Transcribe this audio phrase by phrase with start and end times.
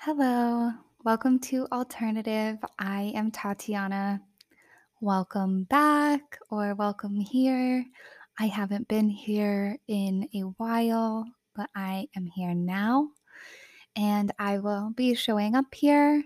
[0.00, 0.70] Hello,
[1.02, 2.56] welcome to Alternative.
[2.78, 4.22] I am Tatiana.
[5.00, 7.84] Welcome back or welcome here.
[8.38, 11.26] I haven't been here in a while,
[11.56, 13.08] but I am here now.
[13.96, 16.22] And I will be showing up here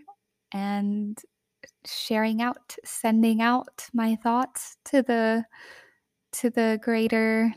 [0.53, 1.19] and
[1.87, 5.47] sharing out, sending out my thoughts to the
[6.33, 7.55] to the greater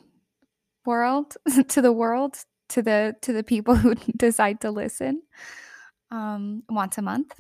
[0.85, 1.35] world,
[1.67, 2.37] to the world,
[2.69, 5.21] to the to the people who decide to listen
[6.15, 7.33] um, once a month.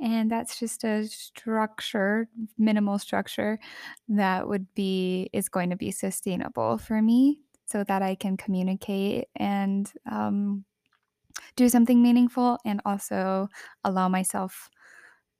[0.00, 3.58] And that's just a structure, minimal structure
[4.08, 9.26] that would be is going to be sustainable for me so that I can communicate
[9.36, 10.64] and um,
[11.56, 13.48] do something meaningful and also
[13.84, 14.70] allow myself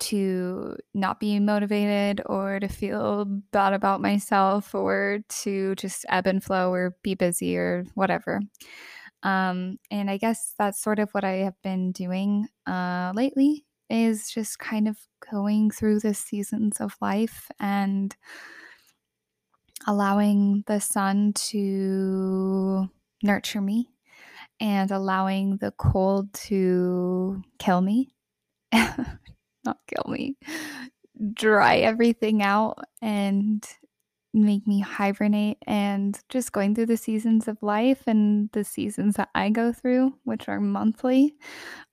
[0.00, 6.42] to not be motivated or to feel bad about myself or to just ebb and
[6.42, 8.40] flow or be busy or whatever.
[9.22, 14.30] Um, and I guess that's sort of what I have been doing uh, lately is
[14.30, 14.98] just kind of
[15.30, 18.14] going through the seasons of life and
[19.86, 22.88] allowing the sun to
[23.22, 23.88] nurture me
[24.60, 28.10] and allowing the cold to kill me.
[28.72, 30.36] Not kill me,
[31.34, 33.66] dry everything out and
[34.34, 39.30] make me hibernate and just going through the seasons of life and the seasons that
[39.34, 41.34] I go through, which are monthly,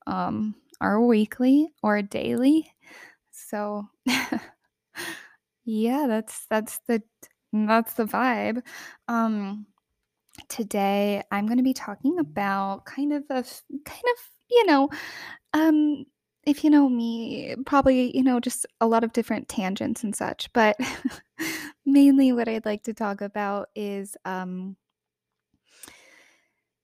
[0.08, 2.72] um, or weekly or daily.
[3.32, 3.88] So
[5.66, 7.02] yeah, that's that's the
[7.54, 8.62] that's the vibe.
[9.08, 9.66] Um
[10.50, 14.18] today I'm going to be talking about kind of a kind of,
[14.52, 14.90] you know,
[15.54, 16.06] um
[16.46, 20.52] if you know me, probably, you know, just a lot of different tangents and such,
[20.54, 20.78] but
[21.86, 24.76] mainly what I'd like to talk about is um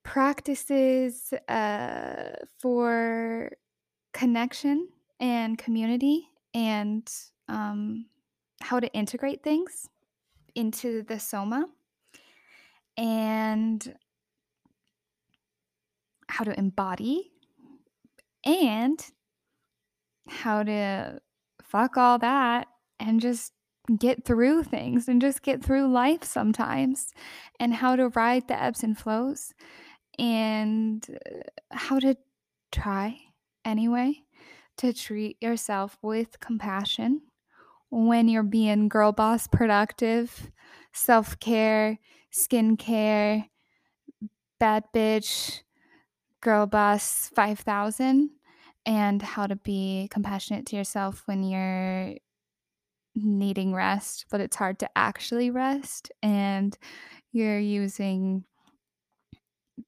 [0.04, 3.52] practices uh for
[4.14, 7.10] connection and community and
[7.48, 8.06] um,
[8.62, 9.88] how to integrate things
[10.56, 11.66] into the soma
[12.98, 13.96] and
[16.28, 17.32] how to embody
[18.46, 19.06] and
[20.28, 21.20] how to
[21.62, 22.68] fuck all that
[23.00, 23.54] and just
[23.98, 27.14] get through things and just get through life sometimes
[27.60, 29.54] and how to ride the ebbs and flows
[30.20, 31.40] and uh,
[31.72, 32.16] how to
[32.72, 33.18] try
[33.66, 34.14] anyway
[34.78, 37.22] to treat yourself with compassion
[37.90, 40.50] when you're being girl boss productive,
[40.94, 42.00] self care,
[42.32, 43.50] skincare,
[44.60, 45.62] bad bitch,
[46.40, 48.30] girl boss 5000,
[48.86, 52.16] and how to be compassionate to yourself when you're
[53.16, 56.78] needing rest, but it's hard to actually rest and
[57.32, 58.46] you're using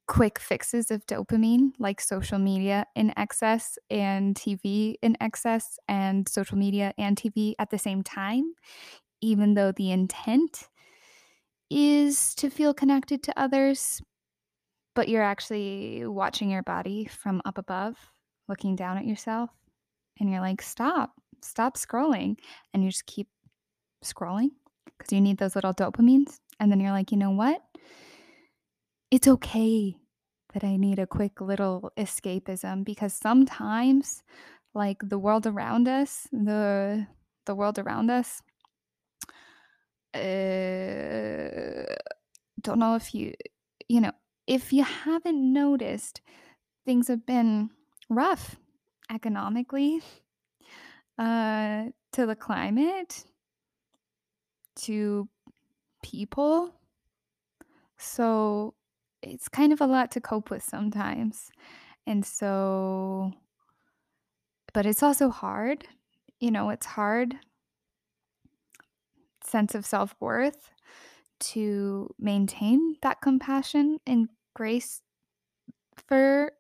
[0.07, 6.57] quick fixes of dopamine like social media in excess and TV in excess and social
[6.57, 8.53] media and TV at the same time,
[9.22, 10.67] even though the intent
[11.69, 14.01] is to feel connected to others,
[14.95, 17.95] but you're actually watching your body from up above,
[18.47, 19.50] looking down at yourself,
[20.19, 21.13] and you're like, stop,
[21.44, 22.38] stop scrolling.
[22.74, 23.28] And you just keep
[24.04, 24.52] scrolling
[24.98, 26.40] because you need those little dopamines.
[26.59, 27.62] And then you're like, you know what?
[29.14, 29.96] it's okay
[30.56, 34.24] that I need a quick little escapism because sometimes
[34.74, 37.06] like the world around us, the
[37.46, 38.42] the world around us
[40.16, 41.94] uh,
[42.60, 43.34] don't know if you
[43.88, 44.14] you know,
[44.48, 46.22] if you haven't noticed
[46.84, 47.70] things have been
[48.10, 48.56] rough
[49.12, 50.02] economically,
[51.18, 53.24] uh to the climate,
[54.75, 55.28] to
[56.03, 56.74] people.
[57.97, 58.74] So
[59.22, 61.50] it's kind of a lot to cope with sometimes.
[62.06, 63.31] And so
[64.74, 65.88] but it's also hard.
[66.40, 67.35] You know, it's hard
[69.45, 70.72] sense of self-worth
[71.40, 75.01] to maintain that compassion and grace
[76.07, 76.53] for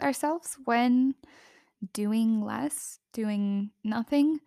[0.00, 1.14] ourselves when
[1.92, 4.40] doing less, doing nothing,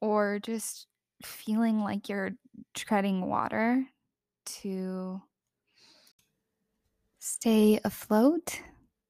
[0.00, 0.86] or just
[1.22, 2.32] feeling like you're
[2.74, 3.84] treading water
[4.44, 5.20] to
[7.18, 8.60] stay afloat.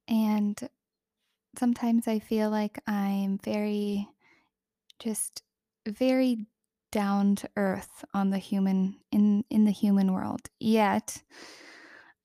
[0.08, 0.58] And
[1.58, 4.08] sometimes I feel like I'm very,
[4.98, 5.42] just
[5.86, 6.46] very
[6.90, 10.48] down to earth on the human in in the human world.
[10.58, 11.22] Yet,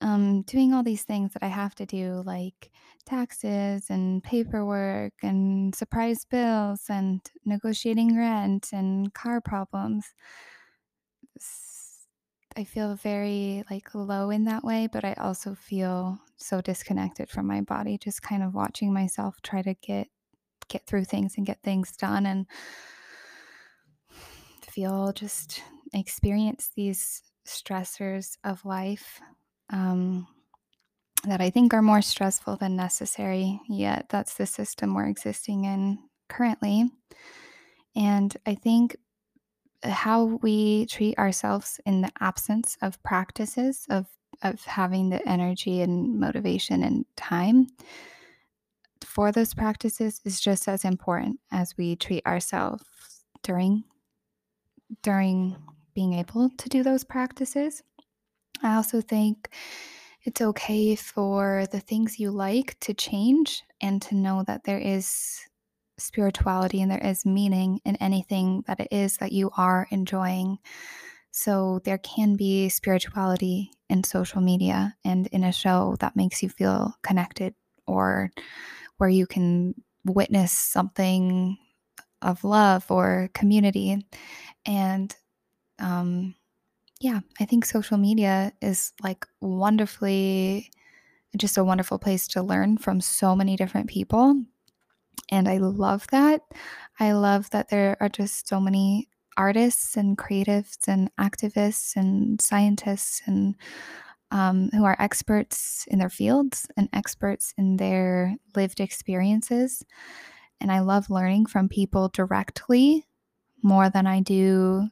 [0.03, 2.71] um, doing all these things that I have to do, like
[3.05, 10.13] taxes and paperwork and surprise bills and negotiating rent and car problems.
[12.55, 17.47] I feel very like low in that way, but I also feel so disconnected from
[17.47, 20.09] my body, just kind of watching myself try to get
[20.67, 22.47] get through things and get things done and
[24.61, 25.61] feel just
[25.93, 29.21] experience these stressors of life
[29.73, 30.27] um,
[31.25, 35.99] that I think are more stressful than necessary, yet that's the system we're existing in
[36.29, 36.89] currently.
[37.95, 38.95] And I think
[39.83, 44.07] how we treat ourselves in the absence of practices of
[44.41, 47.67] of having the energy and motivation and time
[49.03, 52.83] for those practices is just as important as we treat ourselves
[53.43, 53.83] during
[55.01, 55.55] during
[55.93, 57.83] being able to do those practices.
[58.63, 59.49] I also think
[60.23, 65.41] it's okay for the things you like to change and to know that there is
[65.97, 70.57] spirituality and there is meaning in anything that it is that you are enjoying.
[71.31, 76.49] So there can be spirituality in social media and in a show that makes you
[76.49, 77.53] feel connected
[77.85, 78.31] or
[78.97, 79.75] where you can
[80.05, 81.57] witness something
[82.21, 84.05] of love or community.
[84.65, 85.13] And
[85.79, 86.35] um,
[87.03, 90.71] yeah, I think social media is like wonderfully,
[91.37, 94.41] just a wonderful place to learn from so many different people.
[95.29, 96.41] And I love that.
[97.01, 103.21] I love that there are just so many artists and creatives and activists and scientists
[103.25, 103.55] and
[104.31, 109.83] um, who are experts in their fields and experts in their lived experiences.
[110.61, 113.05] And I love learning from people directly
[113.61, 114.87] more than I do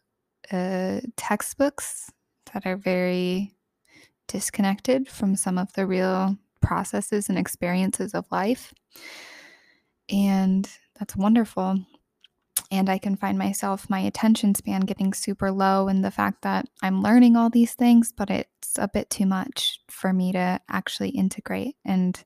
[0.54, 2.12] uh, textbooks
[2.54, 3.54] that are very
[4.28, 8.74] disconnected from some of the real processes and experiences of life.
[10.10, 11.80] And that's wonderful.
[12.70, 16.66] And I can find myself, my attention span getting super low, and the fact that
[16.82, 21.10] I'm learning all these things, but it's a bit too much for me to actually
[21.10, 21.76] integrate.
[21.84, 22.24] And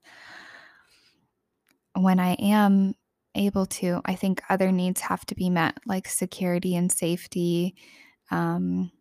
[1.95, 2.93] when I am
[3.33, 7.75] able to, I think other needs have to be met, like security and safety,
[8.31, 8.91] um,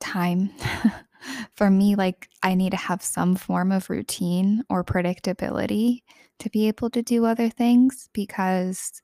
[0.00, 0.50] time.
[1.54, 6.02] For me, like I need to have some form of routine or predictability
[6.38, 9.02] to be able to do other things because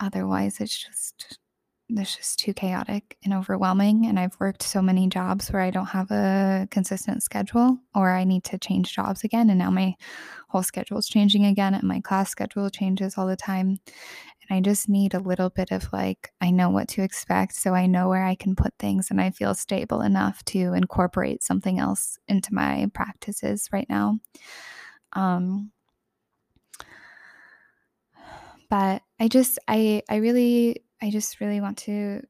[0.00, 1.38] otherwise it's just
[1.88, 4.06] it's just too chaotic and overwhelming.
[4.06, 8.24] And I've worked so many jobs where I don't have a consistent schedule or I
[8.24, 9.50] need to change jobs again.
[9.50, 9.94] And now my
[10.48, 13.78] whole schedule is changing again and my class schedule changes all the time
[14.48, 17.54] and I just need a little bit of like, I know what to expect.
[17.54, 21.42] So I know where I can put things and I feel stable enough to incorporate
[21.42, 24.18] something else into my practices right now.
[25.14, 25.70] Um,
[28.68, 32.22] but I just, I, I really, I just really want to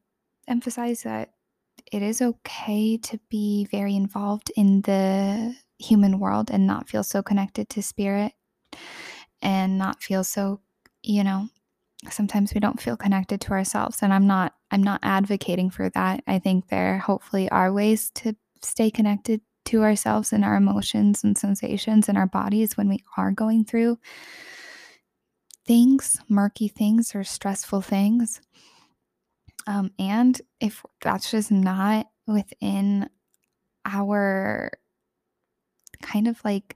[0.47, 1.31] emphasize that
[1.91, 7.21] it is okay to be very involved in the human world and not feel so
[7.21, 8.33] connected to spirit
[9.41, 10.61] and not feel so,
[11.03, 11.49] you know,
[12.11, 16.21] sometimes we don't feel connected to ourselves and i'm not i'm not advocating for that.
[16.27, 21.37] I think there hopefully are ways to stay connected to ourselves and our emotions and
[21.37, 23.97] sensations and our bodies when we are going through
[25.65, 28.41] things murky things or stressful things.
[29.65, 33.09] Um, and if that's just not within
[33.85, 34.71] our
[36.01, 36.75] kind of like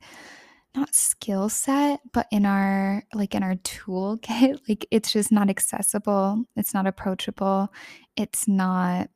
[0.76, 6.44] not skill set, but in our like in our toolkit, like it's just not accessible.
[6.56, 7.70] It's not approachable.
[8.16, 9.10] It's not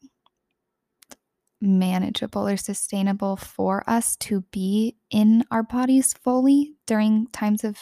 [1.61, 7.77] manageable or sustainable for us to be in our bodies fully during times of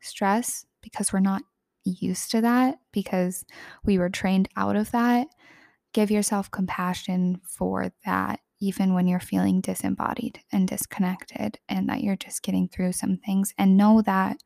[0.00, 1.42] stress because we're not
[1.84, 3.44] used to that because
[3.84, 5.28] we were trained out of that.
[5.94, 12.14] Give yourself compassion for that even when you're feeling disembodied and disconnected, and that you're
[12.14, 13.52] just getting through some things.
[13.58, 14.36] And know that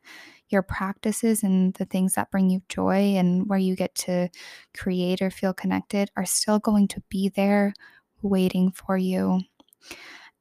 [0.49, 4.30] your practices and the things that bring you joy and where you get to
[4.75, 7.75] create or feel connected are still going to be there
[8.23, 9.40] waiting for you.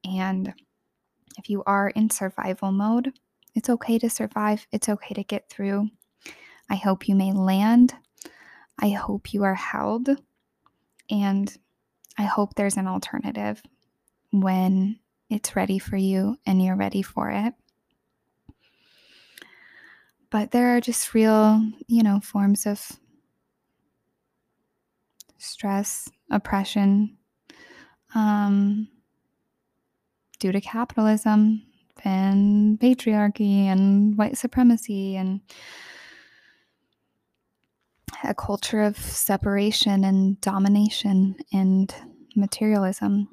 [0.05, 0.53] And
[1.37, 3.11] if you are in survival mode,
[3.55, 5.89] it's okay to survive, it's okay to get through.
[6.69, 7.93] I hope you may land.
[8.79, 10.09] I hope you are held.
[11.09, 11.55] And
[12.17, 13.61] I hope there's an alternative
[14.31, 17.53] when it's ready for you and you're ready for it.
[20.29, 22.91] But there are just real, you know, forms of
[25.37, 27.17] stress, oppression,
[28.13, 28.87] um,
[30.39, 31.63] due to capitalism
[32.03, 35.41] and patriarchy and white supremacy and
[38.23, 41.93] a culture of separation and domination and
[42.35, 43.27] materialism.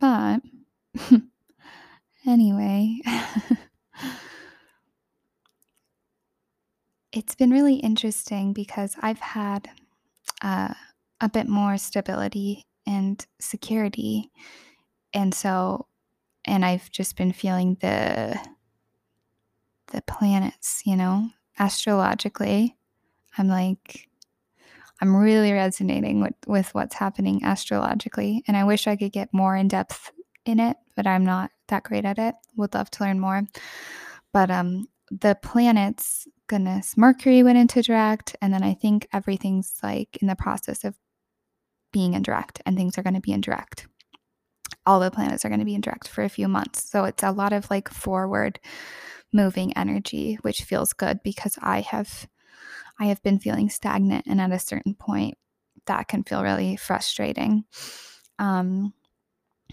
[0.00, 0.40] But
[2.26, 3.00] anyway,
[7.12, 9.70] It's been really interesting because I've had,
[10.42, 10.74] uh,
[11.18, 14.30] a bit more stability and security,
[15.14, 15.86] and so
[16.44, 18.38] and I've just been feeling the
[19.92, 22.76] the planets, you know, astrologically.
[23.38, 24.08] I'm like
[25.00, 29.56] I'm really resonating with with what's happening astrologically, and I wish I could get more
[29.56, 30.10] in depth
[30.46, 32.34] in it, but I'm not that great at it.
[32.56, 33.42] Would love to learn more.
[34.32, 40.18] But um the planets, goodness, Mercury went into direct, and then I think everything's like
[40.20, 40.96] in the process of
[41.92, 43.86] being in direct, and things are going to be in direct.
[44.84, 46.88] All the planets are going to be in direct for a few months.
[46.88, 48.60] So it's a lot of like forward
[49.32, 52.26] moving energy, which feels good because I have
[52.98, 55.36] I have been feeling stagnant and at a certain point
[55.86, 57.64] that can feel really frustrating.
[58.38, 58.94] Um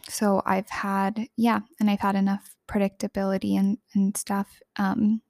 [0.09, 5.21] so I've had yeah, and I've had enough predictability and and stuff um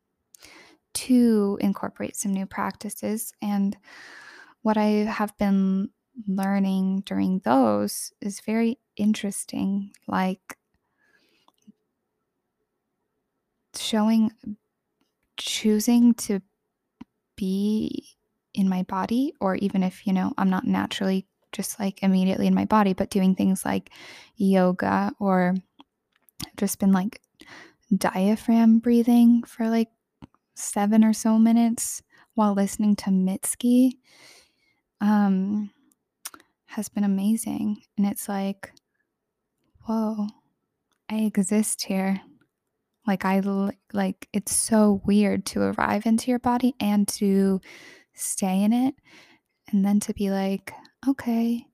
[0.93, 3.75] to incorporate some new practices and
[4.61, 5.89] what I have been
[6.27, 10.57] learning during those is very interesting like
[13.75, 14.31] showing
[15.37, 16.41] choosing to
[17.35, 18.07] be
[18.53, 22.53] in my body or even if you know I'm not naturally just like immediately in
[22.55, 23.91] my body but doing things like
[24.35, 25.55] yoga or
[26.57, 27.21] just been like
[27.95, 29.89] diaphragm breathing for like
[30.55, 32.01] 7 or so minutes
[32.35, 33.93] while listening to Mitski
[35.01, 35.71] um
[36.65, 37.81] has been amazing.
[37.97, 38.73] And it's like
[39.85, 40.27] whoa
[41.09, 42.21] I exist here
[43.05, 43.41] like I
[43.91, 47.59] like it's so weird to arrive into your body and to
[48.13, 48.95] stay in it
[49.71, 50.71] and then to be like,
[51.07, 51.65] okay,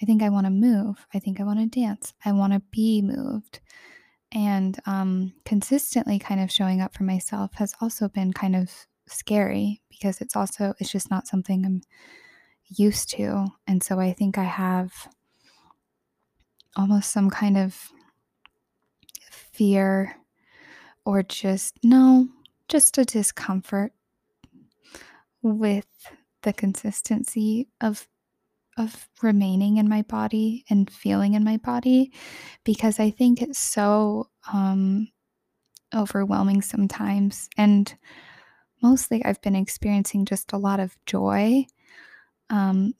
[0.00, 1.06] I think I want to move.
[1.14, 2.12] I think I want to dance.
[2.24, 3.60] I want to be moved.
[4.32, 8.70] And um, consistently kind of showing up for myself has also been kind of
[9.08, 11.82] scary because it's also, it's just not something I'm
[12.68, 13.48] used to.
[13.66, 14.92] And so I think I have
[16.76, 17.90] almost some kind of
[19.30, 20.16] fear
[21.04, 22.28] or just no,
[22.68, 23.92] just a discomfort
[25.42, 25.86] with
[26.42, 28.06] the consistency of
[28.78, 32.12] of remaining in my body and feeling in my body
[32.64, 35.08] because I think it's so um
[35.94, 37.94] overwhelming sometimes and
[38.82, 41.66] mostly I've been experiencing just a lot of joy,
[42.50, 42.94] um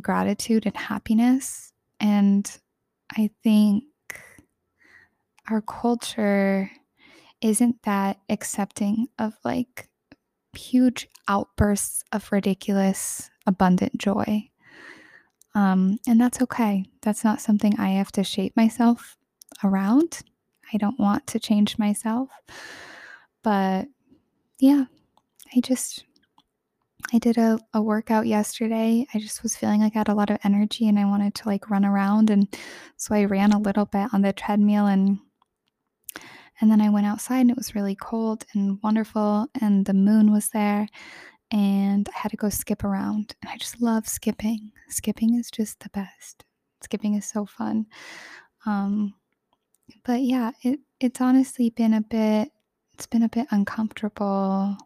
[0.00, 2.50] gratitude and happiness and
[3.16, 3.84] I think
[5.50, 6.70] our culture
[7.40, 9.88] isn't that accepting of like
[10.54, 14.48] huge outbursts of ridiculous, abundant joy.
[15.54, 16.84] Um, and that's okay.
[17.02, 19.16] That's not something I have to shape myself
[19.64, 20.20] around.
[20.72, 22.28] I don't want to change myself.
[23.42, 23.88] But
[24.58, 24.84] yeah,
[25.56, 26.04] I just,
[27.12, 29.06] I did a, a workout yesterday.
[29.14, 31.48] I just was feeling like I had a lot of energy and I wanted to
[31.48, 32.30] like run around.
[32.30, 32.54] And
[32.96, 35.18] so I ran a little bit on the treadmill and
[36.60, 40.32] and then I went outside and it was really cold and wonderful, and the moon
[40.32, 40.88] was there,
[41.50, 43.34] and I had to go skip around.
[43.42, 44.72] And I just love skipping.
[44.88, 46.44] Skipping is just the best.
[46.82, 47.86] Skipping is so fun.
[48.66, 49.14] Um,
[50.04, 52.50] but yeah, it it's honestly been a bit
[52.94, 54.76] it's been a bit uncomfortable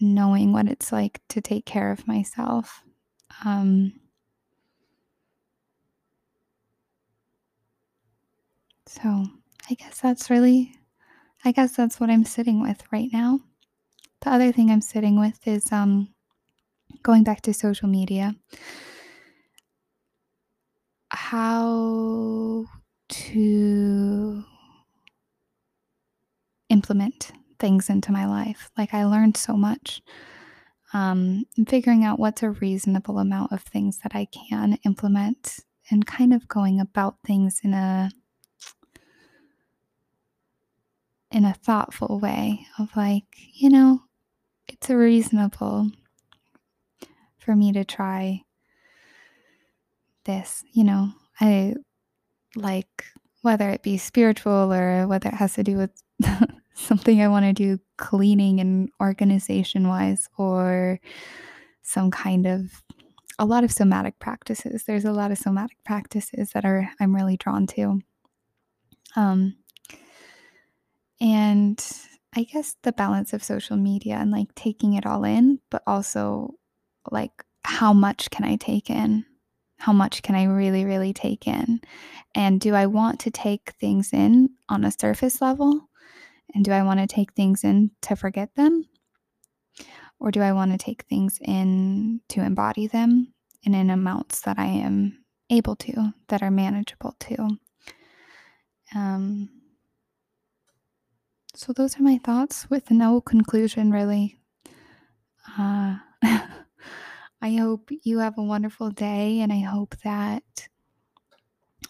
[0.00, 2.82] knowing what it's like to take care of myself.
[3.44, 3.92] Um,
[8.86, 9.26] so
[9.70, 10.74] I guess that's really
[11.44, 13.40] I guess that's what I'm sitting with right now.
[14.22, 16.08] The other thing I'm sitting with is um
[17.02, 18.34] going back to social media.
[21.10, 22.66] How
[23.08, 24.44] to
[26.68, 28.70] implement things into my life.
[28.76, 30.02] Like I learned so much.
[30.94, 35.58] Um, and figuring out what's a reasonable amount of things that I can implement
[35.90, 38.10] and kind of going about things in a
[41.30, 44.00] in a thoughtful way of like, you know,
[44.68, 45.90] it's reasonable
[47.38, 48.42] for me to try
[50.24, 51.12] this, you know.
[51.40, 51.74] I
[52.56, 53.04] like
[53.42, 56.02] whether it be spiritual or whether it has to do with
[56.74, 61.00] something I want to do cleaning and organization wise or
[61.82, 62.82] some kind of
[63.38, 64.84] a lot of somatic practices.
[64.84, 68.00] There's a lot of somatic practices that are I'm really drawn to.
[69.16, 69.56] Um
[71.20, 71.84] and
[72.36, 76.54] I guess the balance of social media and like taking it all in, but also
[77.10, 79.24] like how much can I take in?
[79.78, 81.80] How much can I really, really take in?
[82.34, 85.88] And do I want to take things in on a surface level?
[86.54, 88.84] And do I want to take things in to forget them?
[90.18, 93.32] Or do I want to take things in to embody them
[93.64, 97.48] and in amounts that I am able to, that are manageable to?
[98.94, 99.57] Um,
[101.58, 104.38] so, those are my thoughts with no conclusion, really.
[105.58, 110.68] Uh, I hope you have a wonderful day, and I hope that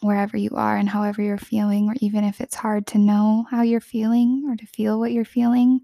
[0.01, 3.61] wherever you are and however you're feeling, or even if it's hard to know how
[3.61, 5.81] you're feeling or to feel what you're feeling,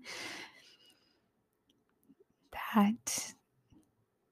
[2.75, 3.35] that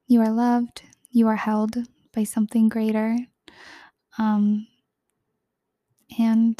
[0.07, 0.81] you are loved,
[1.11, 1.77] you are held
[2.15, 3.19] by something greater.
[4.17, 4.67] Um,
[6.19, 6.59] and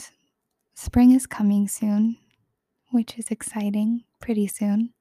[0.75, 2.19] spring is coming soon,
[2.93, 4.93] which is exciting, pretty soon.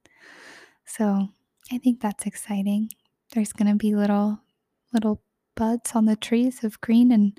[0.86, 1.30] So
[1.72, 2.90] I think that's exciting.
[3.34, 4.40] There's going to be little,
[4.94, 5.22] little
[5.56, 7.38] buds on the trees of green and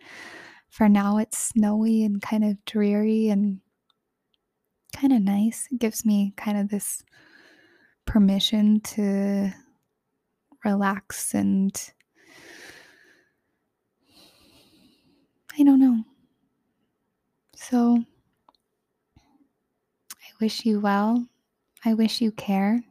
[0.73, 3.61] for now, it's snowy and kind of dreary and
[4.97, 5.69] kind of nice.
[5.71, 7.05] It gives me kind of this
[8.07, 9.53] permission to
[10.65, 11.79] relax and
[15.59, 16.05] I don't know.
[17.55, 18.03] So
[20.43, 21.29] wish you well.
[21.85, 22.83] I wish you care,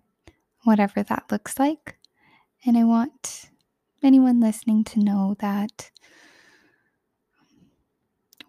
[0.63, 1.97] whatever that looks like.
[2.65, 3.49] And I want
[4.01, 5.91] anyone listening to know that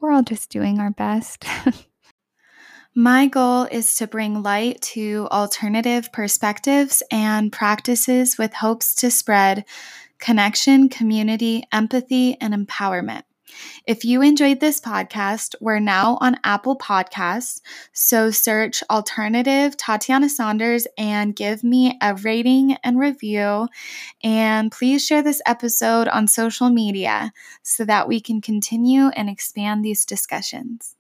[0.00, 1.44] we're all just doing our best.
[2.94, 9.64] My goal is to bring light to alternative perspectives and practices with hopes to spread
[10.20, 13.24] connection, community, empathy, and empowerment.
[13.86, 17.60] If you enjoyed this podcast, we're now on Apple Podcasts.
[17.92, 23.68] So search Alternative Tatiana Saunders and give me a rating and review.
[24.22, 27.32] And please share this episode on social media
[27.62, 30.94] so that we can continue and expand these discussions.